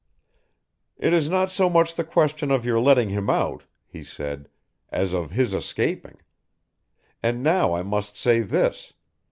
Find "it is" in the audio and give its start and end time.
0.97-1.29